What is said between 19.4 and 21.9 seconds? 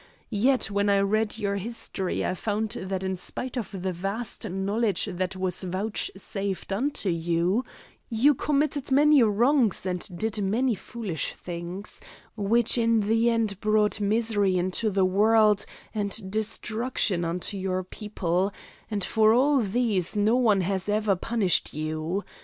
these no one has ever punished